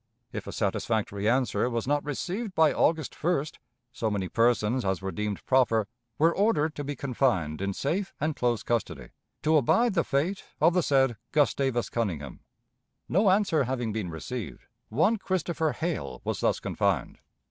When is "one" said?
14.89-15.17